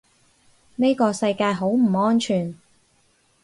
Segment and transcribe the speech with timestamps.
[0.77, 2.57] 呢個世界好唔安全